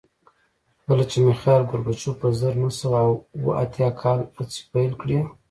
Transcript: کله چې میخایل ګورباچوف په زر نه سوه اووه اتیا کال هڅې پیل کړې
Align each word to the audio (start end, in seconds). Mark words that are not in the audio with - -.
کله 0.85 1.03
چې 1.11 1.17
میخایل 1.27 1.63
ګورباچوف 1.69 2.15
په 2.21 2.27
زر 2.39 2.53
نه 2.63 2.69
سوه 2.79 2.97
اووه 3.07 3.51
اتیا 3.63 3.89
کال 4.01 4.19
هڅې 4.37 4.61
پیل 4.71 4.91
کړې 5.01 5.19